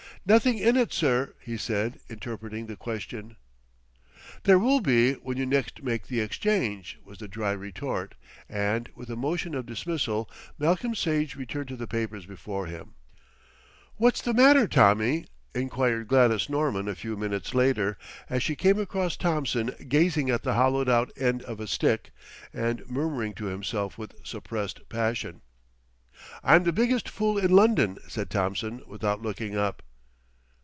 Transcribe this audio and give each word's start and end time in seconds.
"Nothing 0.23 0.59
in 0.59 0.77
it, 0.77 0.93
sir," 0.93 1.33
he 1.39 1.57
said, 1.57 1.99
interpreting 2.07 2.67
the 2.67 2.75
question. 2.75 3.37
"There 4.43 4.59
will 4.59 4.79
be 4.79 5.13
when 5.13 5.37
you 5.37 5.47
next 5.47 5.81
make 5.81 6.05
the 6.05 6.19
exchange," 6.19 6.99
was 7.03 7.17
the 7.17 7.27
dry 7.27 7.53
retort 7.53 8.13
and, 8.47 8.87
with 8.95 9.09
a 9.09 9.15
motion 9.15 9.55
of 9.55 9.65
dismissal, 9.65 10.29
Malcolm 10.59 10.93
Sage 10.93 11.35
returned 11.35 11.69
to 11.69 11.75
the 11.75 11.87
papers 11.87 12.27
before 12.27 12.67
him. 12.67 12.93
"What's 13.95 14.21
the 14.21 14.35
matter, 14.35 14.67
Tommy?" 14.67 15.25
enquired 15.55 16.07
Gladys 16.07 16.49
Norman 16.49 16.87
a 16.87 16.93
few 16.93 17.17
minutes 17.17 17.55
later, 17.55 17.97
as 18.29 18.43
she 18.43 18.55
came 18.55 18.77
across 18.79 19.17
Thompson 19.17 19.71
gazing 19.87 20.29
at 20.29 20.43
the 20.43 20.53
hollowed 20.53 20.87
out 20.87 21.11
end 21.17 21.41
of 21.43 21.59
a 21.59 21.65
stick, 21.65 22.11
and 22.53 22.87
murmuring 22.87 23.33
to 23.33 23.45
himself 23.45 23.97
with 23.97 24.13
suppressed 24.23 24.87
passion. 24.87 25.41
"I'm 26.43 26.63
the 26.63 26.71
biggest 26.71 27.09
fool 27.09 27.39
in 27.39 27.49
London," 27.49 27.97
said 28.07 28.29
Thompson 28.29 28.83
without 28.85 29.19
looking 29.23 29.57
up. 29.57 29.81